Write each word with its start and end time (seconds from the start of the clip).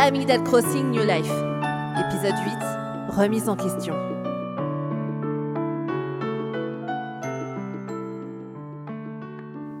Amidal 0.00 0.44
Crossing 0.44 0.92
New 0.92 1.02
Life. 1.02 1.32
Épisode 1.98 2.36
8, 3.08 3.16
remise 3.16 3.48
en 3.48 3.56
question. 3.56 3.94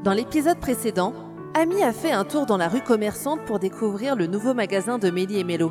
Dans 0.02 0.12
l'épisode 0.12 0.58
précédent, 0.58 1.14
Amy 1.54 1.84
a 1.84 1.92
fait 1.92 2.10
un 2.10 2.24
tour 2.24 2.46
dans 2.46 2.56
la 2.56 2.66
rue 2.66 2.80
commerçante 2.80 3.44
pour 3.44 3.60
découvrir 3.60 4.16
le 4.16 4.26
nouveau 4.26 4.54
magasin 4.54 4.98
de 4.98 5.08
Mélie 5.08 5.38
et 5.38 5.44
Mélo. 5.44 5.70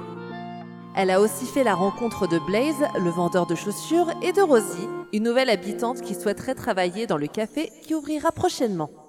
Elle 0.95 1.09
a 1.09 1.19
aussi 1.19 1.45
fait 1.45 1.65
la 1.65 1.75
rencontre 1.75 2.25
de 2.25 2.39
Blaze, 2.39 2.87
le 3.03 3.09
vendeur 3.09 3.47
de 3.47 3.55
chaussures, 3.55 4.13
et 4.23 4.31
de 4.31 4.41
Rosie, 4.41 4.87
une 5.11 5.23
nouvelle 5.23 5.49
habitante 5.49 5.99
qui 5.99 6.15
souhaiterait 6.15 6.55
travailler 6.55 7.05
dans 7.05 7.17
le 7.17 7.27
café 7.27 7.69
qui 7.83 7.93
ouvrira 7.93 8.31
prochainement. 8.31 9.06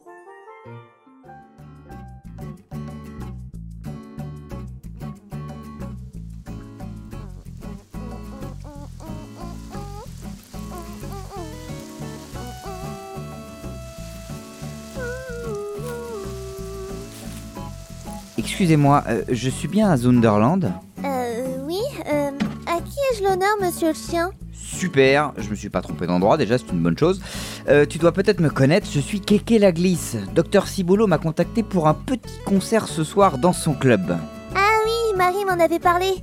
Excusez-moi, 18.60 19.04
euh, 19.06 19.22
je 19.28 19.48
suis 19.50 19.68
bien 19.68 19.88
à 19.88 19.96
Zunderland 19.96 20.72
Euh, 21.04 21.44
oui, 21.68 21.78
euh, 22.12 22.30
à 22.66 22.80
qui 22.80 22.98
ai-je 23.12 23.22
l'honneur, 23.22 23.56
monsieur 23.62 23.90
le 23.90 23.94
chien? 23.94 24.32
Super, 24.52 25.32
je 25.38 25.48
me 25.48 25.54
suis 25.54 25.68
pas 25.68 25.80
trompé 25.80 26.08
d'endroit, 26.08 26.36
déjà 26.36 26.58
c'est 26.58 26.72
une 26.72 26.82
bonne 26.82 26.98
chose. 26.98 27.20
Euh, 27.68 27.86
tu 27.86 27.98
dois 27.98 28.10
peut-être 28.10 28.40
me 28.40 28.50
connaître, 28.50 28.88
je 28.92 28.98
suis 28.98 29.20
Keke 29.20 29.60
la 29.60 29.70
Glisse. 29.70 30.16
Docteur 30.34 30.66
Cibolo 30.66 31.06
m'a 31.06 31.18
contacté 31.18 31.62
pour 31.62 31.86
un 31.86 31.94
petit 31.94 32.34
concert 32.46 32.88
ce 32.88 33.04
soir 33.04 33.38
dans 33.38 33.52
son 33.52 33.74
club. 33.74 34.18
Ah 34.56 34.78
oui, 34.84 35.16
Marie 35.16 35.44
m'en 35.44 35.64
avait 35.64 35.78
parlé. 35.78 36.14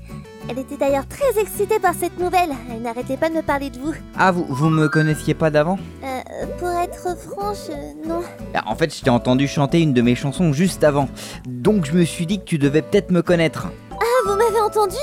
Elle 0.50 0.60
était 0.60 0.78
d'ailleurs 0.78 1.08
très 1.08 1.40
excitée 1.42 1.80
par 1.80 1.94
cette 1.96 2.20
nouvelle. 2.20 2.50
Elle 2.72 2.82
n'arrêtait 2.82 3.18
pas 3.18 3.30
de 3.30 3.36
me 3.36 3.42
parler 3.42 3.70
de 3.72 3.80
vous. 3.80 3.94
Ah, 4.18 4.32
vous, 4.32 4.46
vous 4.48 4.70
me 4.70 4.88
connaissiez 4.88 5.34
pas 5.34 5.50
d'avant 5.50 5.78
Euh, 6.04 6.46
pour 6.60 6.70
être 6.70 7.18
franche, 7.18 7.70
euh, 7.70 8.08
non. 8.08 8.22
Ah, 8.54 8.64
En 8.68 8.76
fait, 8.76 8.94
je 8.96 9.02
t'ai 9.04 9.10
entendu 9.10 9.48
chanter 9.48 9.82
une 9.82 9.94
de 9.94 10.02
mes 10.02 10.14
chansons 10.16 10.54
juste 10.54 10.84
avant. 10.84 11.10
Donc 11.48 11.86
je 11.86 11.94
me 11.94 12.06
suis 12.06 12.26
dit 12.28 12.40
que 12.40 12.46
tu 12.46 12.58
devais 12.60 12.82
peut-être 12.84 13.12
me 13.12 13.22
connaître. 13.22 13.68
Ah, 13.92 14.28
vous 14.28 14.36
m'avez 14.36 14.62
entendu 14.62 14.96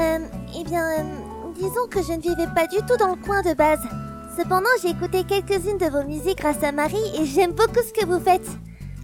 Euh, 0.00 0.18
eh 0.58 0.64
bien, 0.64 0.84
euh, 1.00 1.02
disons 1.54 1.86
que 1.90 2.02
je 2.02 2.12
ne 2.12 2.20
vivais 2.20 2.48
pas 2.54 2.66
du 2.66 2.78
tout 2.86 2.96
dans 2.98 3.14
le 3.14 3.22
coin 3.22 3.42
de 3.42 3.54
base. 3.54 3.80
Cependant, 4.38 4.68
j'ai 4.82 4.90
écouté 4.90 5.24
quelques-unes 5.24 5.78
de 5.78 5.86
vos 5.90 6.04
musiques 6.04 6.38
grâce 6.38 6.62
à 6.62 6.70
Marie 6.72 6.96
et 7.18 7.24
j'aime 7.24 7.52
beaucoup 7.52 7.80
ce 7.86 7.92
que 7.98 8.06
vous 8.06 8.20
faites. 8.20 8.46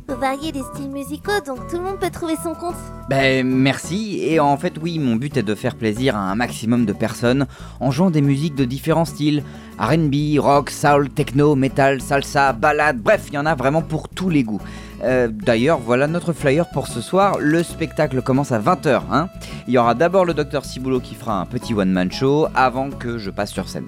Vous 0.08 0.17
variez 0.17 0.53
les 0.53 0.62
styles 0.75 0.91
musicaux, 0.91 1.41
donc 1.47 1.69
tout 1.69 1.77
le 1.77 1.83
monde 1.84 1.98
peut 2.00 2.11
trouver 2.11 2.34
son 2.42 2.55
compte. 2.55 2.75
Ben 3.08 3.47
merci, 3.47 4.20
et 4.22 4.41
en 4.41 4.56
fait 4.56 4.75
oui, 4.83 4.98
mon 4.98 5.17
but 5.17 5.36
est 5.36 5.42
de 5.42 5.55
faire 5.55 5.77
plaisir 5.77 6.17
à 6.17 6.20
un 6.31 6.34
maximum 6.34 6.84
de 6.86 6.92
personnes 6.92 7.47
en 7.81 7.91
jouant 7.91 8.11
des 8.11 8.20
musiques 8.20 8.55
de 8.55 8.64
différents 8.64 9.05
styles. 9.05 9.45
RB, 9.78 10.39
rock, 10.39 10.70
soul, 10.70 11.08
techno, 11.08 11.55
metal, 11.55 12.00
salsa, 12.00 12.53
ballade, 12.53 12.98
bref, 12.98 13.27
il 13.28 13.34
y 13.34 13.39
en 13.39 13.47
a 13.47 13.55
vraiment 13.55 13.80
pour 13.83 14.08
tous 14.08 14.28
les 14.28 14.42
goûts. 14.42 14.61
Euh, 15.03 15.28
D'ailleurs, 15.33 15.78
voilà 15.78 16.06
notre 16.06 16.33
flyer 16.33 16.69
pour 16.70 16.89
ce 16.89 17.00
soir. 17.00 17.39
Le 17.41 17.62
spectacle 17.62 18.23
commence 18.23 18.53
à 18.53 18.58
20h. 18.61 19.03
Hein. 19.11 19.28
Il 19.67 19.75
y 19.75 19.78
aura 19.78 19.95
d'abord 19.95 20.25
le 20.25 20.34
docteur 20.34 20.64
Ciboulot 20.64 21.00
qui 21.00 21.14
fera 21.14 21.41
un 21.41 21.47
petit 21.47 21.75
one-man 21.75 22.11
show 22.12 22.47
avant 22.55 22.91
que 22.91 23.19
je 23.19 23.30
passe 23.30 23.50
sur 23.53 23.69
scène. 23.69 23.86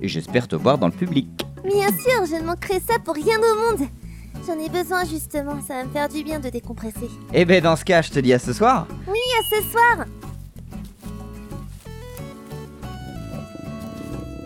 Et 0.00 0.08
j'espère 0.08 0.48
te 0.48 0.56
voir 0.56 0.78
dans 0.78 0.86
le 0.86 0.92
public. 0.92 1.28
Bien 1.64 1.88
sûr, 1.88 2.24
je 2.26 2.40
ne 2.40 2.46
manquerai 2.46 2.80
ça 2.80 2.94
pour 3.04 3.14
rien 3.14 3.36
au 3.38 3.76
monde. 3.76 3.88
J'en 4.46 4.58
ai 4.58 4.68
besoin 4.68 5.04
justement, 5.04 5.60
ça 5.66 5.74
va 5.74 5.84
me 5.84 5.90
faire 5.90 6.08
du 6.08 6.22
bien 6.24 6.40
de 6.40 6.48
décompresser. 6.48 7.10
Et 7.34 7.44
ben 7.44 7.62
dans 7.62 7.76
ce 7.76 7.84
cas, 7.84 8.02
je 8.02 8.10
te 8.10 8.18
dis 8.18 8.32
à 8.32 8.38
ce 8.38 8.52
soir. 8.52 8.86
Oui, 9.06 9.18
à 9.40 9.42
ce 9.56 9.70
soir 9.70 10.06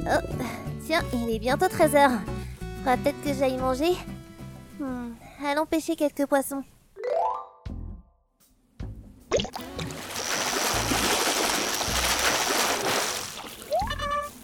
Oh, 0.05 0.43
tiens, 0.87 1.03
il 1.15 1.35
est 1.35 1.39
bientôt 1.39 1.67
13h. 1.67 2.11
Faudra 2.79 2.97
peut-être 2.97 3.23
que 3.23 3.33
j'aille 3.33 3.57
manger. 3.57 3.93
Hmm, 4.81 5.11
allons 5.47 5.67
pêcher 5.67 5.95
quelques 5.95 6.27
poissons. 6.27 6.65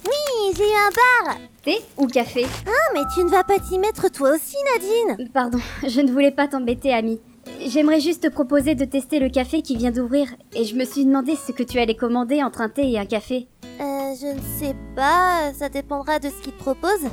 Oui, 0.04 0.54
j'ai 0.56 0.64
eu 0.64 0.76
un 0.76 0.90
bar 1.34 1.36
Thé 1.68 1.82
ou 1.98 2.06
café 2.06 2.46
Ah, 2.66 2.94
mais 2.94 3.02
tu 3.14 3.22
ne 3.22 3.28
vas 3.28 3.44
pas 3.44 3.58
t'y 3.58 3.78
mettre 3.78 4.10
toi 4.10 4.30
aussi, 4.30 4.56
Nadine 4.72 5.28
Pardon, 5.34 5.58
je 5.86 6.00
ne 6.00 6.10
voulais 6.10 6.30
pas 6.30 6.48
t'embêter, 6.48 6.94
Ami. 6.94 7.20
J'aimerais 7.60 8.00
juste 8.00 8.22
te 8.22 8.28
proposer 8.28 8.74
de 8.74 8.86
tester 8.86 9.18
le 9.18 9.28
café 9.28 9.60
qui 9.60 9.76
vient 9.76 9.90
d'ouvrir, 9.90 10.28
et 10.54 10.64
je 10.64 10.74
me 10.74 10.86
suis 10.86 11.04
demandé 11.04 11.36
ce 11.36 11.52
que 11.52 11.62
tu 11.62 11.78
allais 11.78 11.94
commander 11.94 12.42
entre 12.42 12.62
un 12.62 12.70
thé 12.70 12.90
et 12.90 12.98
un 12.98 13.04
café. 13.04 13.48
Euh, 13.64 14.14
je 14.18 14.34
ne 14.34 14.40
sais 14.58 14.74
pas, 14.96 15.52
ça 15.52 15.68
dépendra 15.68 16.18
de 16.18 16.30
ce 16.30 16.42
qu'il 16.42 16.54
te 16.54 16.58
propose. 16.58 17.04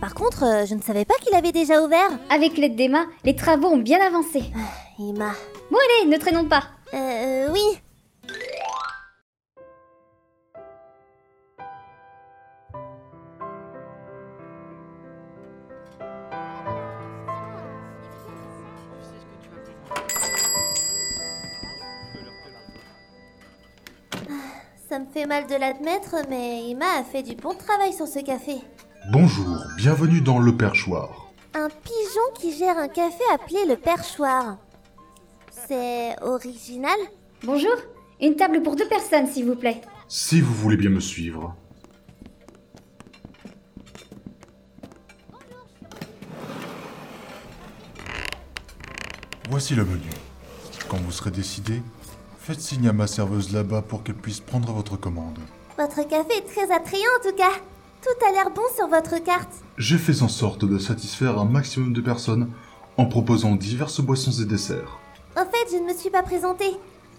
Par 0.00 0.14
contre, 0.14 0.42
euh, 0.42 0.66
je 0.66 0.74
ne 0.74 0.82
savais 0.82 1.04
pas 1.04 1.14
qu'il 1.22 1.36
avait 1.36 1.52
déjà 1.52 1.80
ouvert. 1.80 2.10
Avec 2.28 2.58
l'aide 2.58 2.74
d'Emma, 2.74 3.06
les 3.24 3.36
travaux 3.36 3.68
ont 3.68 3.78
bien 3.78 4.04
avancé. 4.04 4.42
Emma. 4.98 5.30
Bon 5.70 5.78
allez, 5.78 6.10
ne 6.10 6.16
traînons 6.16 6.48
pas. 6.48 6.64
Euh, 6.92 6.96
euh, 6.96 7.48
oui. 7.52 7.60
Ça 24.92 24.98
me 24.98 25.06
fait 25.06 25.24
mal 25.24 25.46
de 25.46 25.54
l'admettre, 25.54 26.16
mais 26.28 26.68
Emma 26.68 26.98
a 26.98 27.02
fait 27.02 27.22
du 27.22 27.34
bon 27.34 27.54
travail 27.54 27.94
sur 27.94 28.06
ce 28.06 28.18
café. 28.18 28.56
Bonjour, 29.10 29.64
bienvenue 29.78 30.20
dans 30.20 30.38
le 30.38 30.54
perchoir. 30.54 31.32
Un 31.54 31.70
pigeon 31.70 32.20
qui 32.34 32.54
gère 32.54 32.76
un 32.76 32.88
café 32.88 33.24
appelé 33.32 33.64
le 33.66 33.76
perchoir. 33.76 34.58
C'est 35.66 36.14
original? 36.20 36.98
Bonjour, 37.42 37.72
une 38.20 38.36
table 38.36 38.62
pour 38.62 38.76
deux 38.76 38.86
personnes, 38.86 39.26
s'il 39.28 39.46
vous 39.46 39.56
plaît. 39.56 39.80
Si 40.08 40.42
vous 40.42 40.52
voulez 40.52 40.76
bien 40.76 40.90
me 40.90 41.00
suivre. 41.00 41.56
Voici 49.48 49.74
le 49.74 49.86
menu. 49.86 50.10
Quand 50.90 50.98
vous 50.98 51.12
serez 51.12 51.30
décidé, 51.30 51.80
faites 52.42 52.60
signe 52.60 52.88
à 52.88 52.92
ma 52.92 53.06
serveuse 53.06 53.52
là-bas 53.52 53.82
pour 53.82 54.02
qu'elle 54.02 54.16
puisse 54.16 54.40
prendre 54.40 54.72
votre 54.72 54.96
commande. 54.96 55.38
Votre 55.78 56.02
café 56.08 56.38
est 56.38 56.52
très 56.52 56.74
attrayant 56.74 57.06
en 57.20 57.28
tout 57.28 57.36
cas. 57.36 57.52
Tout 58.02 58.26
a 58.26 58.32
l'air 58.32 58.50
bon 58.50 58.62
sur 58.76 58.88
votre 58.88 59.22
carte. 59.22 59.62
J'ai 59.78 59.96
fait 59.96 60.22
en 60.22 60.28
sorte 60.28 60.64
de 60.64 60.76
satisfaire 60.76 61.38
un 61.38 61.44
maximum 61.44 61.92
de 61.92 62.00
personnes 62.00 62.50
en 62.96 63.06
proposant 63.06 63.54
diverses 63.54 64.00
boissons 64.00 64.32
et 64.42 64.44
desserts. 64.44 64.98
Au 65.36 65.44
fait, 65.44 65.70
je 65.70 65.76
ne 65.76 65.88
me 65.88 65.96
suis 65.96 66.10
pas 66.10 66.24
présentée. 66.24 66.72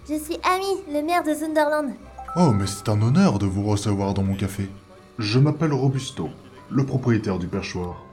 Je 0.09 0.16
suis 0.16 0.38
Amy, 0.44 0.94
le 0.94 1.01
maire 1.01 1.23
de 1.23 1.33
Zunderland. 1.33 1.94
Oh, 2.35 2.51
mais 2.51 2.67
c'est 2.67 2.89
un 2.89 3.01
honneur 3.01 3.39
de 3.39 3.45
vous 3.45 3.63
recevoir 3.63 4.13
dans 4.13 4.23
mon 4.23 4.35
café. 4.35 4.69
Je 5.19 5.39
m'appelle 5.39 5.72
Robusto, 5.72 6.31
le 6.69 6.85
propriétaire 6.85 7.39
du 7.39 7.47
perchoir. 7.47 8.03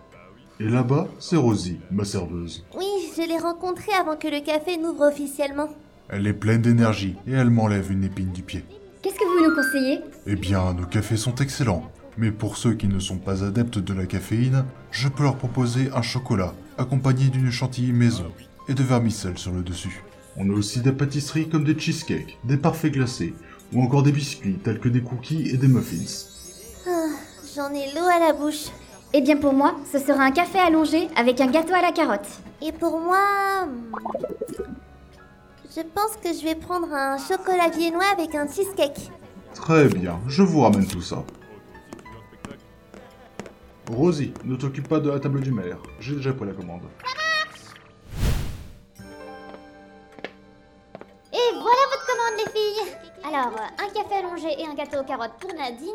Et 0.61 0.69
là-bas, 0.69 1.09
c'est 1.19 1.37
Rosie, 1.37 1.81
ma 1.91 2.05
serveuse. 2.05 2.65
Oui, 2.79 3.11
je 3.17 3.23
l'ai 3.23 3.39
rencontrée 3.39 3.95
avant 3.99 4.17
que 4.17 4.29
le 4.29 4.41
café 4.45 4.77
n'ouvre 4.77 5.09
officiellement. 5.09 5.71
Elle 6.13 6.27
est 6.27 6.33
pleine 6.33 6.61
d'énergie 6.61 7.15
et 7.29 7.33
elle 7.33 7.51
m'enlève 7.51 7.93
une 7.93 8.03
épine 8.03 8.33
du 8.33 8.43
pied. 8.43 8.65
Qu'est-ce 9.01 9.15
que 9.15 9.25
vous 9.25 9.49
nous 9.49 9.55
conseillez? 9.55 10.01
Eh 10.27 10.35
bien, 10.35 10.75
nos 10.75 10.87
cafés 10.87 11.17
sont 11.17 11.37
excellents. 11.37 11.89
Mais 12.19 12.33
pour 12.33 12.57
ceux 12.57 12.75
qui 12.75 12.89
ne 12.89 12.99
sont 12.99 13.19
pas 13.19 13.45
adeptes 13.45 13.79
de 13.79 13.95
la 13.95 14.07
caféine, 14.07 14.65
je 14.91 15.07
peux 15.07 15.23
leur 15.23 15.37
proposer 15.37 15.89
un 15.95 16.03
chocolat 16.03 16.53
accompagné 16.79 17.29
d'une 17.29 17.53
chantilly 17.53 17.93
maison 17.93 18.33
et 18.67 18.75
de 18.75 18.83
vermicelle 18.83 19.39
sur 19.39 19.53
le 19.53 19.63
dessus. 19.63 20.03
On 20.37 20.51
a 20.51 20.53
aussi 20.53 20.81
des 20.81 20.91
pâtisseries 20.91 21.49
comme 21.49 21.63
des 21.63 21.79
cheesecakes, 21.79 22.39
des 22.43 22.57
parfaits 22.57 22.93
glacés 22.93 23.33
ou 23.73 23.81
encore 23.81 24.03
des 24.03 24.11
biscuits 24.11 24.59
tels 24.65 24.81
que 24.81 24.89
des 24.89 25.03
cookies 25.03 25.49
et 25.51 25.59
des 25.59 25.69
muffins. 25.69 26.27
J'en 27.55 27.73
ai 27.73 27.87
l'eau 27.95 28.07
à 28.07 28.19
la 28.19 28.33
bouche. 28.33 28.67
Eh 29.13 29.21
bien 29.21 29.37
pour 29.37 29.53
moi, 29.53 29.77
ce 29.91 30.01
sera 30.01 30.25
un 30.25 30.33
café 30.33 30.59
allongé 30.59 31.09
avec 31.17 31.41
un 31.41 31.51
gâteau 31.51 31.75
à 31.75 31.83
la 31.83 31.93
carotte. 31.93 32.29
Et 32.61 32.73
pour 32.73 32.99
moi... 32.99 33.69
Je 35.75 35.83
pense 35.83 36.17
que 36.17 36.33
je 36.33 36.43
vais 36.43 36.57
prendre 36.57 36.93
un 36.93 37.17
chocolat 37.17 37.69
viennois 37.69 38.11
avec 38.13 38.35
un 38.35 38.49
cheesecake. 38.49 39.11
Très 39.55 39.87
bien, 39.87 40.19
je 40.27 40.43
vous 40.43 40.63
ramène 40.63 40.87
tout 40.87 41.01
ça. 41.01 41.25
Rosie, 43.89 44.33
ne 44.45 44.57
t'occupe 44.57 44.89
pas 44.89 44.99
de 44.99 45.11
la 45.11 45.21
table 45.21 45.41
du 45.41 45.53
maire. 45.53 45.79
J'ai 46.01 46.17
déjà 46.17 46.33
pris 46.33 46.47
la 46.47 46.55
commande. 46.55 46.83
Et 51.33 51.53
voilà 51.53 51.83
votre 51.93 52.07
commande, 52.07 52.39
les 52.39 52.51
filles 52.51 52.97
Alors, 53.25 53.53
un 53.79 53.89
café 53.95 54.17
allongé 54.17 54.61
et 54.61 54.67
un 54.67 54.75
gâteau 54.75 55.01
aux 55.01 55.05
carottes 55.05 55.39
pour 55.41 55.53
Nadine, 55.55 55.89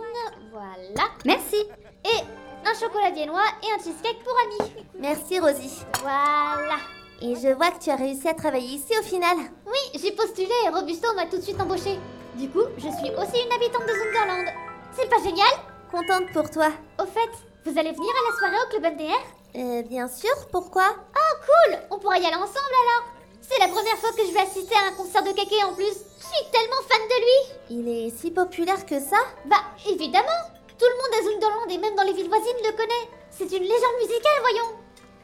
voilà. 0.51 1.09
Merci. 1.25 1.67
Et 2.05 2.23
un 2.65 2.73
chocolat 2.79 3.11
viennois 3.11 3.47
et 3.61 3.73
un 3.73 3.77
cheesecake 3.77 4.23
pour 4.23 4.35
Ami. 4.45 4.71
Merci 4.99 5.39
Rosie. 5.39 5.83
Voilà. 6.01 6.77
Et 7.21 7.35
je 7.35 7.53
vois 7.55 7.71
que 7.71 7.79
tu 7.83 7.89
as 7.89 7.95
réussi 7.95 8.27
à 8.27 8.33
travailler 8.33 8.75
ici 8.75 8.93
au 8.99 9.03
final. 9.03 9.37
Oui, 9.65 9.99
j'ai 9.99 10.11
postulé 10.11 10.51
et 10.65 10.69
Robusto 10.69 11.13
m'a 11.15 11.25
tout 11.25 11.37
de 11.37 11.41
suite 11.41 11.59
embauché. 11.59 11.97
Du 12.35 12.49
coup, 12.49 12.63
je 12.77 12.81
suis 12.89 13.11
aussi 13.15 13.41
une 13.45 13.53
habitante 13.53 13.87
de 13.87 13.93
Zunderland. 13.93 14.47
C'est 14.93 15.09
pas 15.09 15.23
génial? 15.23 15.47
Contente 15.91 16.31
pour 16.33 16.49
toi. 16.49 16.67
Au 16.99 17.05
fait, 17.05 17.31
vous 17.65 17.79
allez 17.79 17.91
venir 17.91 18.11
à 18.11 18.31
la 18.31 18.37
soirée 18.37 18.65
au 18.65 18.69
club 18.69 18.93
MDR 18.93 19.23
Euh, 19.55 19.81
bien 19.83 20.07
sûr, 20.09 20.33
pourquoi? 20.51 20.83
Oh 21.15 21.35
cool 21.45 21.79
On 21.91 21.99
pourra 21.99 22.19
y 22.19 22.25
aller 22.25 22.35
ensemble 22.35 22.75
alors 22.83 23.07
C'est 23.41 23.59
la 23.59 23.69
première 23.69 23.97
fois 23.97 24.11
que 24.11 24.25
je 24.27 24.33
vais 24.33 24.41
assister 24.41 24.75
à 24.75 24.89
un 24.91 24.95
concert 24.95 25.23
de 25.23 25.31
Kake 25.31 25.63
en 25.65 25.73
plus. 25.73 25.95
Je 26.19 26.25
suis 26.25 26.51
tellement 26.51 26.83
fan 26.89 27.01
de 27.07 27.17
lui 27.23 27.79
Il 27.79 27.87
est 27.87 28.09
si 28.17 28.31
populaire 28.31 28.85
que 28.85 28.99
ça? 28.99 29.17
Bah, 29.45 29.63
évidemment 29.89 30.41
Tout 30.77 30.85
le 30.91 30.97
monde 30.99 31.15
à 31.17 31.23
Zunderland 31.23 31.71
et 31.71 31.77
même 31.77 31.95
dans 31.95 32.03
les 32.03 32.13
villes 32.13 32.27
voisines 32.29 32.61
le 32.65 32.71
connaît 32.75 33.07
C'est 33.31 33.51
une 33.55 33.63
légende 33.63 33.97
musicale, 34.01 34.41
voyons 34.41 34.75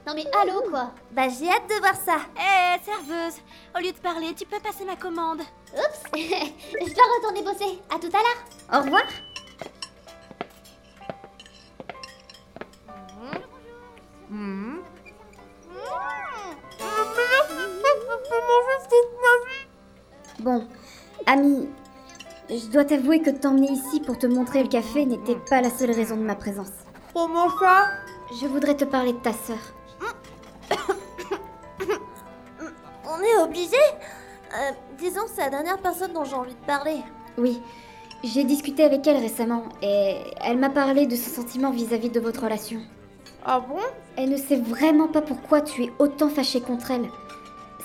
Non 0.08 0.14
mais 0.16 0.26
allô, 0.42 0.64
quoi 0.70 0.92
Bah 1.12 1.28
j'ai 1.30 1.50
hâte 1.50 1.70
de 1.70 1.80
voir 1.80 1.96
ça. 1.96 2.18
Hé, 2.36 2.80
serveuse, 2.84 3.40
au 3.76 3.80
lieu 3.80 3.92
de 3.92 3.98
parler, 4.00 4.34
tu 4.34 4.46
peux 4.46 4.60
passer 4.60 4.84
ma 4.84 4.96
commande. 4.96 5.42
Oups 5.74 6.04
Je 6.16 6.94
dois 6.94 7.04
retourner 7.18 7.44
bosser. 7.44 7.80
À 7.94 8.00
tout 8.00 8.08
à 8.08 8.18
l'heure 8.18 8.80
Au 8.80 8.84
revoir. 8.84 9.04
Bon, 20.40 20.68
Ami, 21.28 21.70
je 22.50 22.66
dois 22.72 22.84
t'avouer 22.84 23.22
que 23.22 23.30
t'emmener 23.30 23.70
ici 23.72 24.00
pour 24.00 24.18
te 24.18 24.26
montrer 24.26 24.64
le 24.64 24.70
café 24.70 25.06
n'était 25.06 25.36
pas 25.36 25.62
la 25.62 25.70
seule 25.70 25.92
raison 25.92 26.18
de 26.18 26.24
ma 26.24 26.36
présence. 26.36 26.72
Comment 27.14 27.50
ça 27.60 27.90
Je 28.42 28.48
voudrais 28.48 28.76
te 28.76 28.86
parler 28.86 29.14
de 29.14 29.20
ta 29.20 29.34
sœur. 29.34 29.60
C'est 35.34 35.42
la 35.42 35.50
dernière 35.50 35.78
personne 35.80 36.14
dont 36.14 36.24
j'ai 36.24 36.36
envie 36.36 36.54
de 36.54 36.66
parler. 36.66 36.98
Oui, 37.38 37.62
j'ai 38.24 38.44
discuté 38.44 38.84
avec 38.84 39.06
elle 39.08 39.18
récemment 39.18 39.64
et 39.82 40.18
elle 40.44 40.58
m'a 40.58 40.70
parlé 40.70 41.06
de 41.08 41.16
ses 41.16 41.30
sentiments 41.30 41.72
vis-à-vis 41.72 42.10
de 42.10 42.20
votre 42.20 42.44
relation. 42.44 42.80
Ah 43.46 43.60
bon? 43.60 43.80
Elle 44.18 44.30
ne 44.30 44.38
sait 44.38 44.58
vraiment 44.58 45.08
pas 45.08 45.22
pourquoi 45.22 45.62
tu 45.62 45.84
es 45.86 45.92
autant 46.00 46.30
fâché 46.30 46.62
contre 46.62 46.92
elle. 46.92 47.10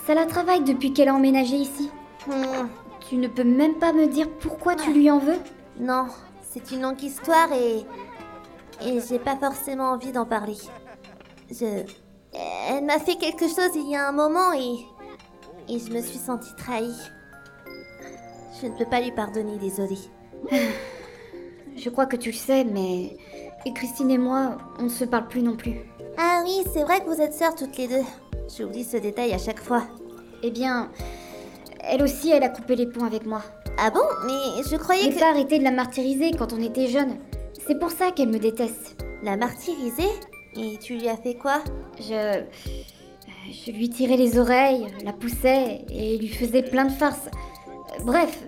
Ça 0.06 0.14
la 0.14 0.26
travaille 0.26 0.62
depuis 0.62 0.92
qu'elle 0.92 1.08
a 1.08 1.14
emménagé 1.14 1.56
ici. 1.56 1.90
Hmm, 2.26 2.66
Tu 3.08 3.16
ne 3.16 3.28
peux 3.28 3.44
même 3.44 3.74
pas 3.76 3.92
me 3.92 4.06
dire 4.06 4.28
pourquoi 4.40 4.74
tu 4.74 4.92
lui 4.92 5.10
en 5.10 5.18
veux 5.18 5.38
Non, 5.80 6.06
c'est 6.42 6.70
une 6.72 6.82
longue 6.82 7.02
histoire 7.02 7.52
et. 7.52 7.84
Et 8.84 9.00
j'ai 9.08 9.18
pas 9.18 9.36
forcément 9.36 9.92
envie 9.92 10.12
d'en 10.12 10.26
parler. 10.26 10.56
Je. 11.50 11.84
Elle 12.68 12.84
m'a 12.84 12.98
fait 12.98 13.14
quelque 13.16 13.46
chose 13.48 13.70
il 13.74 13.88
y 13.90 13.96
a 13.96 14.06
un 14.08 14.12
moment 14.12 14.52
et. 14.52 14.84
Et 15.68 15.78
je 15.78 15.92
me 15.92 16.00
suis 16.00 16.18
sentie 16.18 16.54
trahie. 16.56 16.94
Je 18.60 18.66
ne 18.66 18.76
peux 18.76 18.84
pas 18.84 19.00
lui 19.00 19.12
pardonner, 19.12 19.58
désolée. 19.58 19.98
Je 21.76 21.90
crois 21.90 22.06
que 22.06 22.16
tu 22.16 22.30
le 22.30 22.36
sais, 22.36 22.64
mais... 22.64 23.16
Et 23.66 23.72
Christine 23.72 24.10
et 24.10 24.18
moi, 24.18 24.56
on 24.78 24.84
ne 24.84 24.88
se 24.88 25.04
parle 25.04 25.28
plus 25.28 25.42
non 25.42 25.56
plus. 25.56 25.74
Ah 26.16 26.42
oui, 26.44 26.62
c'est 26.72 26.84
vrai 26.84 27.00
que 27.00 27.06
vous 27.06 27.20
êtes 27.20 27.34
sœurs 27.34 27.54
toutes 27.54 27.76
les 27.76 27.88
deux. 27.88 28.04
J'oublie 28.56 28.84
ce 28.84 28.96
détail 28.96 29.32
à 29.34 29.38
chaque 29.38 29.60
fois. 29.60 29.82
Eh 30.42 30.50
bien, 30.50 30.90
elle 31.80 32.02
aussi, 32.02 32.30
elle 32.30 32.44
a 32.44 32.48
coupé 32.48 32.76
les 32.76 32.86
ponts 32.86 33.04
avec 33.04 33.26
moi. 33.26 33.42
Ah 33.78 33.90
bon? 33.90 34.00
Mais 34.24 34.62
je 34.70 34.76
croyais 34.76 35.12
que. 35.12 35.18
pas 35.18 35.30
arrêté 35.30 35.58
de 35.58 35.64
la 35.64 35.70
martyriser 35.70 36.30
quand 36.30 36.52
on 36.52 36.62
était 36.62 36.86
jeunes. 36.86 37.18
C'est 37.66 37.78
pour 37.78 37.90
ça 37.90 38.10
qu'elle 38.12 38.28
me 38.28 38.38
déteste. 38.38 38.96
La 39.22 39.36
martyriser? 39.36 40.08
Et 40.54 40.78
tu 40.78 40.96
lui 40.96 41.08
as 41.08 41.16
fait 41.16 41.34
quoi? 41.34 41.62
Je... 41.98 42.44
Je 43.50 43.70
lui 43.70 43.88
tirais 43.88 44.16
les 44.16 44.38
oreilles, 44.38 44.86
la 45.04 45.12
poussais 45.12 45.84
et 45.90 46.18
lui 46.18 46.28
faisais 46.28 46.62
plein 46.62 46.86
de 46.86 46.92
farces. 46.92 47.28
Bref, 48.04 48.38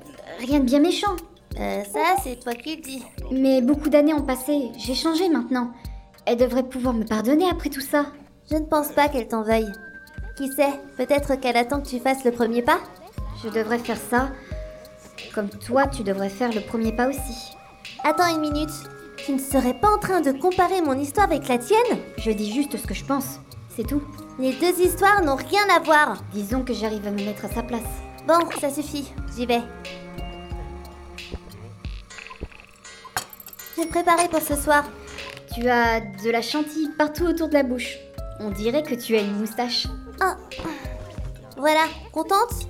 rien 0.41 0.61
de 0.61 0.65
bien 0.65 0.81
méchant. 0.81 1.17
Euh, 1.59 1.83
ça, 1.85 2.17
c'est 2.23 2.41
toi 2.41 2.55
qui 2.55 2.77
le 2.77 2.83
dis. 2.83 3.03
Mais 3.31 3.61
beaucoup 3.61 3.89
d'années 3.89 4.15
ont 4.15 4.23
passé, 4.23 4.71
j'ai 4.77 4.95
changé 4.95 5.29
maintenant. 5.29 5.73
Elle 6.27 6.37
devrait 6.37 6.69
pouvoir 6.69 6.95
me 6.95 7.05
pardonner 7.05 7.49
après 7.49 7.71
tout 7.71 7.81
ça. 7.81 8.07
Je 8.51 8.57
ne 8.57 8.65
pense 8.65 8.89
pas 8.89 9.09
qu'elle 9.09 9.29
t'en 9.29 9.43
veuille. 9.43 9.73
Qui 10.37 10.49
sait, 10.53 10.73
peut-être 10.97 11.35
qu'elle 11.37 11.57
attend 11.57 11.81
que 11.81 11.89
tu 11.89 11.99
fasses 11.99 12.25
le 12.25 12.33
premier 12.33 12.63
pas 12.63 12.81
Je 13.43 13.49
devrais 13.49 13.79
faire 13.79 13.97
ça. 13.97 14.31
Comme 15.35 15.49
toi, 15.49 15.87
tu 15.87 16.03
devrais 16.03 16.29
faire 16.29 16.53
le 16.53 16.61
premier 16.61 16.93
pas 16.93 17.09
aussi. 17.09 17.57
Attends 18.05 18.35
une 18.35 18.41
minute. 18.41 18.71
Tu 19.17 19.33
ne 19.33 19.39
serais 19.39 19.75
pas 19.75 19.91
en 19.91 19.99
train 19.99 20.21
de 20.21 20.33
comparer 20.33 20.81
mon 20.81 20.99
histoire 20.99 21.27
avec 21.27 21.49
la 21.49 21.59
tienne? 21.59 21.99
Je 22.19 22.31
dis 22.31 22.53
juste 22.53 22.77
ce 22.77 22.87
que 22.87 22.95
je 22.95 23.05
pense. 23.05 23.41
C'est 23.79 23.87
tout. 23.87 24.03
Les 24.41 24.55
deux 24.55 24.81
histoires 24.81 25.23
n'ont 25.23 25.37
rien 25.37 25.63
à 25.73 25.79
voir. 25.79 26.21
Disons 26.33 26.65
que 26.65 26.75
j'arrive 26.75 27.07
à 27.07 27.13
me 27.13 27.25
mettre 27.25 27.45
à 27.45 27.49
sa 27.49 27.63
place. 27.63 27.87
Bon, 28.27 28.41
ça 28.61 28.71
suffit. 28.71 29.13
J'y 29.37 29.47
vais. 29.47 29.61
J'ai 33.77 33.87
préparé 33.87 34.27
pour 34.29 34.41
ce 34.41 34.57
soir. 34.57 34.83
Tu 35.55 35.69
as 35.69 36.01
de 36.01 36.29
la 36.29 36.43
chantilly 36.43 36.89
partout 36.99 37.27
autour 37.27 37.47
de 37.47 37.55
la 37.55 37.63
bouche. 37.63 37.99
On 38.41 38.51
dirait 38.51 38.83
que 38.83 38.97
tu 38.97 39.17
as 39.17 39.21
une 39.21 39.39
moustache. 39.39 39.87
Ah. 40.21 40.37
Voilà, 41.57 41.85
contente? 42.11 42.67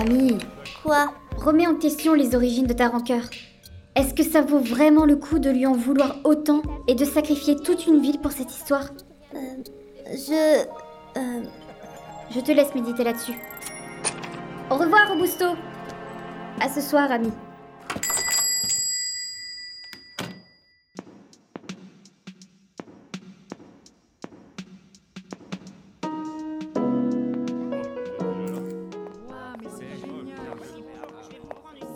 Ami, 0.00 0.38
Quoi? 0.82 1.12
Remets 1.36 1.66
en 1.66 1.74
question 1.74 2.14
les 2.14 2.34
origines 2.34 2.66
de 2.66 2.72
ta 2.72 2.88
rancœur. 2.88 3.24
Est-ce 3.94 4.14
que 4.14 4.24
ça 4.24 4.40
vaut 4.40 4.60
vraiment 4.60 5.04
le 5.04 5.16
coup 5.16 5.38
de 5.38 5.50
lui 5.50 5.66
en 5.66 5.74
vouloir 5.74 6.16
autant 6.24 6.62
et 6.88 6.94
de 6.94 7.04
sacrifier 7.04 7.56
toute 7.56 7.86
une 7.86 8.00
ville 8.00 8.20
pour 8.20 8.32
cette 8.32 8.50
histoire? 8.50 8.86
Je... 10.12 10.66
Euh... 11.16 11.42
Je 12.30 12.40
te 12.40 12.52
laisse 12.52 12.74
méditer 12.74 13.04
là-dessus. 13.04 13.32
Au 14.70 14.76
revoir, 14.76 15.08
Robusto. 15.08 15.54
À 16.60 16.68
ce 16.68 16.80
soir, 16.80 17.10
ami. 17.10 17.30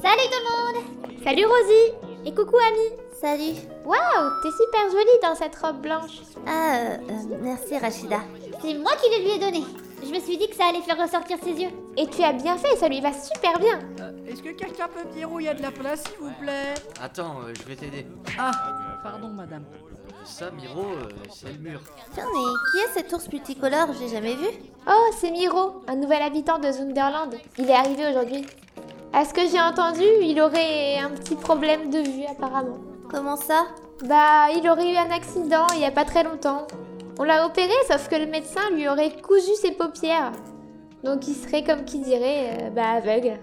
Salut 0.02 0.28
tout 0.30 0.38
le 0.38 0.74
monde 0.74 1.22
Salut 1.24 1.44
Rosie 1.44 1.92
Et 2.24 2.34
coucou 2.34 2.56
Ami 2.56 3.05
Salut. 3.20 3.54
Waouh, 3.84 4.30
t'es 4.42 4.50
super 4.50 4.90
jolie 4.90 5.18
dans 5.22 5.34
cette 5.34 5.56
robe 5.56 5.80
blanche. 5.80 6.20
Ah, 6.46 6.76
euh, 6.76 6.96
euh, 7.10 7.36
merci 7.40 7.78
Rachida. 7.78 8.20
C'est 8.60 8.74
moi 8.74 8.92
qui 9.02 9.08
le 9.10 9.24
lui 9.24 9.30
ai 9.32 9.38
donné. 9.38 9.64
Je 10.04 10.10
me 10.12 10.20
suis 10.20 10.36
dit 10.36 10.48
que 10.48 10.54
ça 10.56 10.66
allait 10.66 10.82
faire 10.82 10.98
ressortir 11.00 11.38
ses 11.42 11.52
yeux. 11.52 11.70
Et 11.96 12.06
tu 12.08 12.22
as 12.22 12.34
bien 12.34 12.58
fait, 12.58 12.76
ça 12.76 12.88
lui 12.88 13.00
va 13.00 13.12
super 13.12 13.58
bien. 13.58 13.78
Euh, 14.00 14.12
Est-ce 14.28 14.42
que 14.42 14.50
quelqu'un 14.50 14.88
peut 14.88 15.08
me 15.08 15.12
dire 15.14 15.32
où 15.32 15.40
il 15.40 15.46
y 15.46 15.48
a 15.48 15.54
de 15.54 15.62
la 15.62 15.70
place, 15.70 16.04
s'il 16.04 16.18
vous 16.18 16.32
plaît? 16.40 16.74
Attends, 17.02 17.36
euh, 17.40 17.54
je 17.58 17.62
vais 17.66 17.76
t'aider. 17.76 18.06
Ah, 18.38 18.50
pardon, 19.02 19.28
madame. 19.28 19.64
Ça, 20.24 20.50
Miro, 20.50 20.82
euh, 20.82 21.08
c'est 21.32 21.52
le 21.52 21.58
mur. 21.58 21.80
Tiens, 22.12 22.26
mais 22.32 22.40
qui 22.70 22.78
est 22.84 22.92
cet 23.02 23.12
ours 23.12 23.28
multicolore? 23.32 23.88
J'ai 23.98 24.08
jamais 24.08 24.34
vu. 24.34 24.48
Oh, 24.88 25.10
c'est 25.18 25.30
Miro, 25.30 25.82
un 25.88 25.96
nouvel 25.96 26.20
habitant 26.20 26.58
de 26.58 26.70
Zunderland. 26.70 27.34
Il 27.58 27.70
est 27.70 27.74
arrivé 27.74 28.08
aujourd'hui. 28.10 28.44
À 29.12 29.24
ce 29.24 29.32
que 29.32 29.46
j'ai 29.48 29.60
entendu, 29.60 30.02
il 30.20 30.38
aurait 30.40 30.98
un 30.98 31.10
petit 31.10 31.36
problème 31.36 31.90
de 31.90 31.98
vue 31.98 32.26
apparemment. 32.30 32.76
Comment 33.10 33.36
ça? 33.36 33.66
Bah, 34.04 34.48
il 34.54 34.68
aurait 34.68 34.92
eu 34.92 34.96
un 34.96 35.10
accident 35.10 35.66
il 35.74 35.80
y 35.80 35.84
a 35.84 35.90
pas 35.90 36.04
très 36.04 36.22
longtemps. 36.22 36.66
On 37.18 37.24
l'a 37.24 37.46
opéré, 37.46 37.72
sauf 37.88 38.08
que 38.08 38.16
le 38.16 38.26
médecin 38.26 38.68
lui 38.70 38.88
aurait 38.88 39.16
cousu 39.22 39.54
ses 39.54 39.72
paupières. 39.72 40.32
Donc 41.02 41.26
il 41.28 41.34
serait 41.34 41.64
comme 41.64 41.84
qui 41.84 42.00
dirait, 42.00 42.58
euh, 42.62 42.70
bah 42.70 42.90
aveugle. 42.96 43.38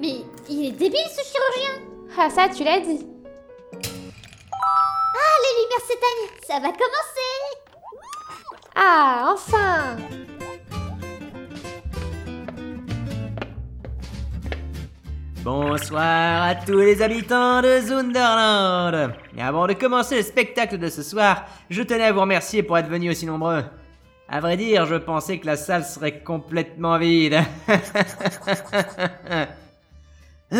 Mais 0.00 0.24
il 0.48 0.66
est 0.66 0.72
débile 0.72 1.00
ce 1.08 1.22
chirurgien 1.22 1.82
Ah 2.18 2.28
ça, 2.28 2.48
tu 2.48 2.64
l'as 2.64 2.80
dit. 2.80 3.06
Ah, 4.52 5.36
les 5.42 5.62
lumières 5.62 5.86
s'éteignent 5.86 6.30
Ça 6.46 6.54
va 6.54 6.68
commencer 6.72 7.30
Ah, 8.74 9.32
enfin 9.32 9.96
Bonsoir 15.42 16.42
à 16.42 16.54
tous 16.54 16.78
les 16.78 17.00
habitants 17.00 17.62
de 17.62 17.80
Zunderland 17.80 19.14
avant 19.38 19.66
de 19.66 19.72
commencer 19.72 20.16
le 20.16 20.22
spectacle 20.22 20.76
de 20.76 20.90
ce 20.90 21.02
soir, 21.02 21.46
je 21.70 21.82
tenais 21.82 22.04
à 22.04 22.12
vous 22.12 22.20
remercier 22.20 22.62
pour 22.62 22.76
être 22.76 22.90
venus 22.90 23.12
aussi 23.12 23.24
nombreux. 23.24 23.64
À 24.28 24.40
vrai 24.40 24.58
dire, 24.58 24.84
je 24.84 24.96
pensais 24.96 25.38
que 25.38 25.46
la 25.46 25.56
salle 25.56 25.84
serait 25.84 26.20
complètement 26.20 26.98
vide. 26.98 27.38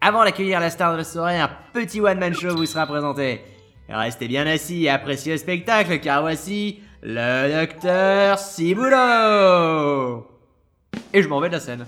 Avant 0.00 0.22
d'accueillir 0.22 0.60
la 0.60 0.70
star 0.70 0.92
de 0.92 0.98
la 0.98 1.04
soirée, 1.04 1.40
un 1.40 1.50
petit 1.72 2.00
one-man 2.00 2.32
show 2.32 2.54
vous 2.54 2.66
sera 2.66 2.86
présenté. 2.86 3.40
Restez 3.88 4.28
bien 4.28 4.46
assis 4.46 4.84
et 4.84 4.88
appréciez 4.88 5.32
le 5.32 5.38
spectacle, 5.38 5.98
car 5.98 6.22
voici 6.22 6.78
le 7.02 7.60
docteur 7.60 8.38
Ciboulot 8.38 10.28
Et 11.12 11.22
je 11.22 11.28
m'en 11.28 11.40
vais 11.40 11.48
de 11.48 11.54
la 11.54 11.60
scène. 11.60 11.84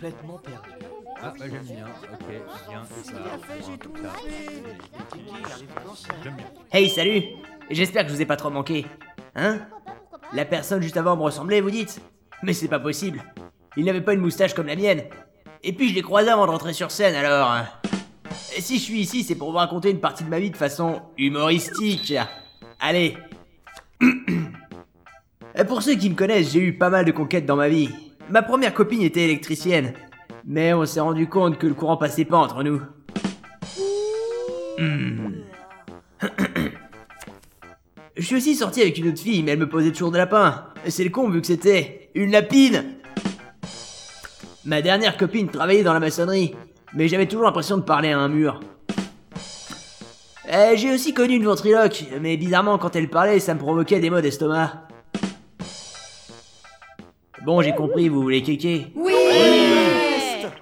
Complètement 0.00 0.38
perdu. 0.38 0.70
Ah, 1.22 1.34
bah 1.38 1.44
j'aime 1.50 1.62
bien. 1.64 1.86
Ok, 2.10 2.26
bien. 2.26 2.82
Et 2.82 3.04
ça. 3.04 3.12
j'ai 3.66 3.76
tout 3.76 3.92
ça. 4.02 4.08
J'aime 6.24 6.36
bien. 6.36 6.46
Hey, 6.72 6.88
salut 6.88 7.22
J'espère 7.68 8.04
que 8.04 8.08
je 8.08 8.14
vous 8.14 8.22
ai 8.22 8.26
pas 8.26 8.36
trop 8.36 8.48
manqué. 8.48 8.86
Hein? 9.34 9.58
La 10.32 10.46
personne 10.46 10.80
juste 10.80 10.96
avant 10.96 11.16
me 11.16 11.22
ressemblait, 11.22 11.60
vous 11.60 11.70
dites 11.70 12.00
Mais 12.42 12.54
c'est 12.54 12.68
pas 12.68 12.80
possible. 12.80 13.22
Il 13.76 13.84
n'avait 13.84 14.00
pas 14.00 14.14
une 14.14 14.20
moustache 14.20 14.54
comme 14.54 14.68
la 14.68 14.76
mienne. 14.76 15.02
Et 15.62 15.74
puis 15.74 15.90
je 15.90 15.94
l'ai 15.94 16.02
croisé 16.02 16.30
avant 16.30 16.46
de 16.46 16.50
rentrer 16.50 16.72
sur 16.72 16.90
scène, 16.90 17.14
alors... 17.14 17.50
hein. 17.50 17.68
Et 18.56 18.62
si 18.62 18.78
je 18.78 18.82
suis 18.82 19.00
ici, 19.00 19.22
c'est 19.22 19.34
pour 19.34 19.50
vous 19.50 19.58
raconter 19.58 19.90
une 19.90 20.00
partie 20.00 20.24
de 20.24 20.30
ma 20.30 20.40
vie 20.40 20.50
de 20.50 20.56
façon 20.56 21.02
humoristique. 21.18 22.14
Allez. 22.78 23.18
Et 24.02 25.64
pour 25.64 25.82
ceux 25.82 25.96
qui 25.96 26.08
me 26.08 26.14
connaissent, 26.14 26.52
j'ai 26.52 26.60
eu 26.60 26.78
pas 26.78 26.88
mal 26.88 27.04
de 27.04 27.12
conquêtes 27.12 27.44
dans 27.44 27.56
ma 27.56 27.68
vie. 27.68 28.09
Ma 28.30 28.42
première 28.42 28.72
copine 28.72 29.02
était 29.02 29.24
électricienne. 29.24 29.92
Mais 30.46 30.72
on 30.72 30.86
s'est 30.86 31.00
rendu 31.00 31.28
compte 31.28 31.58
que 31.58 31.66
le 31.66 31.74
courant 31.74 31.96
passait 31.96 32.24
pas 32.24 32.38
entre 32.38 32.62
nous. 32.62 32.80
Hmm. 34.78 35.32
Je 38.16 38.22
suis 38.22 38.36
aussi 38.36 38.54
sorti 38.54 38.82
avec 38.82 38.98
une 38.98 39.08
autre 39.08 39.20
fille, 39.20 39.42
mais 39.42 39.52
elle 39.52 39.58
me 39.58 39.68
posait 39.68 39.92
toujours 39.92 40.12
de 40.12 40.18
lapin. 40.18 40.66
Et 40.84 40.90
c'est 40.90 41.04
le 41.04 41.10
con 41.10 41.28
vu 41.28 41.40
que 41.40 41.46
c'était 41.46 42.10
une 42.14 42.30
lapine. 42.30 42.84
Ma 44.64 44.82
dernière 44.82 45.16
copine 45.16 45.48
travaillait 45.48 45.82
dans 45.82 45.94
la 45.94 46.00
maçonnerie, 46.00 46.54
mais 46.94 47.08
j'avais 47.08 47.26
toujours 47.26 47.46
l'impression 47.46 47.78
de 47.78 47.82
parler 47.82 48.10
à 48.10 48.18
un 48.18 48.28
mur. 48.28 48.60
Euh, 50.52 50.72
J'ai 50.76 50.92
aussi 50.92 51.14
connu 51.14 51.34
une 51.36 51.44
ventriloque, 51.44 52.04
mais 52.20 52.36
bizarrement 52.36 52.76
quand 52.76 52.94
elle 52.94 53.08
parlait, 53.08 53.40
ça 53.40 53.54
me 53.54 53.58
provoquait 53.58 54.00
des 54.00 54.10
maux 54.10 54.20
d'estomac. 54.20 54.88
Bon, 57.44 57.62
j'ai 57.62 57.74
compris, 57.74 58.08
vous 58.08 58.22
voulez 58.22 58.42
kéké. 58.42 58.92
Oui. 58.94 59.14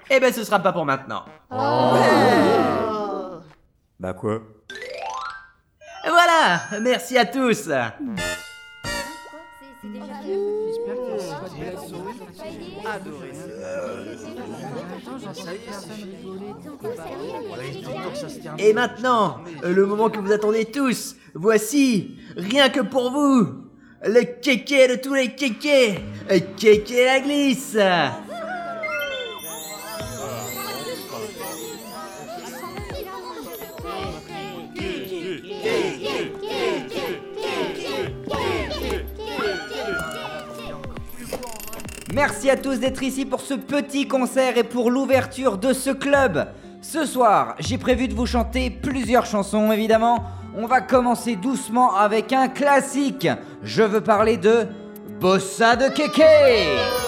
Eh 0.09 0.19
ben 0.19 0.33
ce 0.33 0.43
sera 0.43 0.59
pas 0.59 0.71
pour 0.71 0.85
maintenant. 0.85 1.25
Bah 3.99 4.13
quoi? 4.13 4.41
Voilà, 6.07 6.61
merci 6.81 7.17
à 7.17 7.25
tous. 7.25 7.69
Et 18.57 18.73
maintenant, 18.73 19.39
le 19.63 19.85
moment 19.85 20.09
que 20.09 20.19
vous 20.19 20.31
attendez 20.31 20.65
tous, 20.65 21.15
voici, 21.33 22.17
rien 22.35 22.69
que 22.69 22.81
pour 22.81 23.11
vous, 23.11 23.68
le 24.03 24.21
kéké 24.41 24.87
de 24.87 24.95
tous 24.95 25.13
les 25.13 25.29
kékés, 25.29 25.99
kéké 26.57 27.05
la 27.05 27.19
glisse. 27.19 27.77
Merci 42.13 42.49
à 42.49 42.57
tous 42.57 42.79
d'être 42.79 43.03
ici 43.03 43.25
pour 43.25 43.41
ce 43.41 43.53
petit 43.53 44.07
concert 44.07 44.57
et 44.57 44.63
pour 44.63 44.91
l'ouverture 44.91 45.57
de 45.57 45.73
ce 45.73 45.91
club. 45.91 46.47
Ce 46.81 47.05
soir, 47.05 47.55
j'ai 47.59 47.77
prévu 47.77 48.07
de 48.07 48.13
vous 48.13 48.25
chanter 48.25 48.69
plusieurs 48.69 49.25
chansons 49.25 49.71
évidemment. 49.71 50.25
On 50.55 50.65
va 50.65 50.81
commencer 50.81 51.35
doucement 51.35 51.95
avec 51.95 52.33
un 52.33 52.47
classique. 52.47 53.27
Je 53.63 53.83
veux 53.83 54.01
parler 54.01 54.37
de 54.37 54.67
Bossa 55.19 55.75
de 55.75 55.89
Keke. 55.89 56.99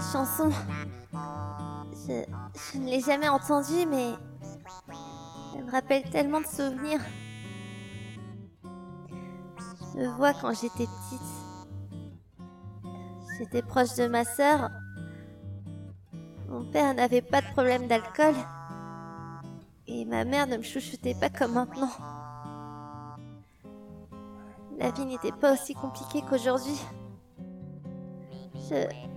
Chanson, 0.00 0.50
je, 1.12 2.24
je 2.72 2.78
ne 2.78 2.86
l'ai 2.86 3.00
jamais 3.00 3.28
entendue, 3.28 3.86
mais 3.86 4.14
elle 5.54 5.64
me 5.64 5.70
rappelle 5.70 6.02
tellement 6.10 6.40
de 6.40 6.46
souvenirs. 6.46 7.00
Je 9.94 10.06
vois 10.16 10.32
quand 10.32 10.52
j'étais 10.54 10.86
petite. 10.86 11.20
J'étais 13.38 13.62
proche 13.62 13.94
de 13.96 14.06
ma 14.06 14.24
sœur. 14.24 14.70
Mon 16.48 16.64
père 16.72 16.94
n'avait 16.94 17.22
pas 17.22 17.42
de 17.42 17.46
problème 17.52 17.86
d'alcool. 17.86 18.34
Et 19.86 20.04
ma 20.06 20.24
mère 20.24 20.46
ne 20.46 20.56
me 20.56 20.62
chouchoutait 20.62 21.14
pas 21.14 21.28
comme 21.28 21.52
maintenant. 21.52 21.90
La 24.78 24.90
vie 24.92 25.04
n'était 25.04 25.32
pas 25.32 25.52
aussi 25.52 25.74
compliquée 25.74 26.22
qu'aujourd'hui. 26.22 26.80
Je... 28.70 29.09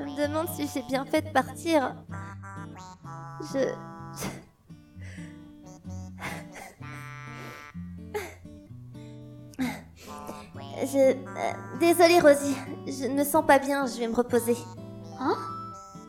Je 0.00 0.04
me 0.06 0.28
demande 0.28 0.48
si 0.48 0.66
j'ai 0.72 0.82
bien 0.82 1.04
fait 1.04 1.20
de 1.20 1.28
partir. 1.28 1.94
Je... 3.52 3.68
Je... 10.82 10.98
euh, 10.98 11.52
Désolée 11.78 12.18
Rosie, 12.20 12.56
je 12.86 13.04
ne 13.04 13.14
me 13.18 13.24
sens 13.24 13.44
pas 13.46 13.58
bien, 13.58 13.84
je 13.86 13.98
vais 13.98 14.08
me 14.08 14.14
reposer. 14.14 14.56
Hein? 15.18 15.36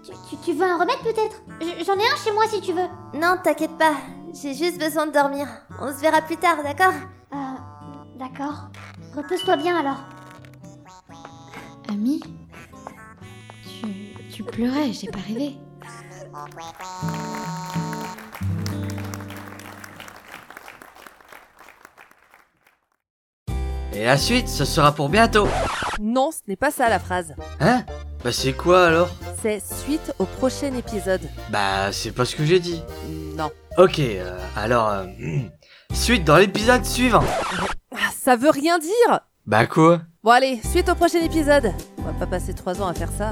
Tu, 0.06 0.12
tu, 0.30 0.38
tu 0.38 0.54
veux 0.54 0.64
un 0.66 0.78
remède 0.78 1.00
peut-être? 1.04 1.42
J'en 1.86 1.96
ai 1.96 2.08
un 2.08 2.16
chez 2.16 2.32
moi 2.32 2.48
si 2.48 2.62
tu 2.62 2.72
veux. 2.72 2.88
Non, 3.14 3.36
t'inquiète 3.44 3.78
pas, 3.78 3.96
j'ai 4.34 4.54
juste 4.54 4.80
besoin 4.80 5.08
de 5.08 5.12
dormir. 5.12 5.48
On 5.82 5.88
se 5.90 6.00
verra 6.00 6.22
plus 6.22 6.38
tard, 6.38 6.64
d'accord? 6.64 6.94
Euh, 7.34 8.18
d'accord. 8.18 8.70
Repose-toi 9.14 9.58
bien 9.58 9.78
alors. 9.78 10.00
Ami 11.90 12.22
tu 14.32 14.44
pleurais, 14.44 14.92
j'ai 14.94 15.08
pas 15.08 15.20
rêvé. 15.28 15.56
Et 23.94 24.06
la 24.06 24.18
suite, 24.18 24.48
ce 24.48 24.66
sera 24.66 24.94
pour 24.94 25.10
bientôt. 25.10 25.48
Non, 26.00 26.32
ce 26.32 26.40
n'est 26.48 26.56
pas 26.56 26.72
ça 26.72 26.90
la 26.90 27.00
phrase. 27.00 27.34
Hein? 27.60 27.84
Bah 28.24 28.32
c'est 28.32 28.54
quoi 28.54 28.86
alors? 28.88 29.10
C'est 29.42 29.60
suite 29.60 30.14
au 30.20 30.26
prochain 30.26 30.74
épisode. 30.76 31.22
Bah 31.50 31.92
c'est 31.92 32.12
pas 32.12 32.26
ce 32.26 32.36
que 32.36 32.46
j'ai 32.46 32.60
dit. 32.60 32.82
Non. 33.36 33.52
Ok, 33.78 34.00
euh, 34.00 34.38
alors... 34.56 34.90
euh, 34.90 35.06
suite 35.94 36.24
dans 36.24 36.38
l'épisode 36.38 36.86
suivant. 36.86 37.24
Ah, 37.94 38.10
Ça 38.18 38.36
veut 38.36 38.50
rien 38.52 38.78
dire 38.80 39.20
Bah 39.46 39.66
quoi? 39.66 40.02
Bon 40.24 40.32
allez, 40.32 40.62
suite 40.72 40.88
au 40.90 40.96
prochain 40.96 41.20
épisode. 41.22 41.74
On 41.98 42.04
va 42.04 42.14
pas 42.14 42.28
passer 42.28 42.54
trois 42.54 42.80
ans 42.82 42.88
à 42.88 42.94
faire 42.94 43.12
ça. 43.12 43.32